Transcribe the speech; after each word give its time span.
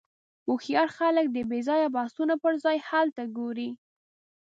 هوښیار 0.47 0.89
خلک 0.97 1.25
د 1.31 1.37
بېځایه 1.49 1.87
بحثونو 1.95 2.35
پر 2.43 2.53
ځای 2.63 2.77
حل 2.87 3.07
ته 3.17 3.23
ګوري. 3.37 3.69